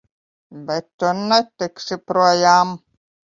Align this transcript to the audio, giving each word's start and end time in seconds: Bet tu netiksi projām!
Bet 0.69 0.87
tu 1.03 1.11
netiksi 1.27 1.99
projām! 2.13 2.73